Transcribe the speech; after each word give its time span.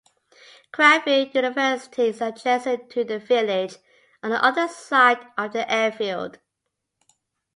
Cranfield 0.71 1.35
University 1.35 2.07
is 2.07 2.21
adjacent 2.21 2.89
to 2.89 3.03
the 3.03 3.19
village, 3.19 3.75
on 4.23 4.31
the 4.31 4.43
other 4.43 4.67
side 4.67 5.19
of 5.37 5.53
the 5.53 5.71
airfield. 5.71 6.39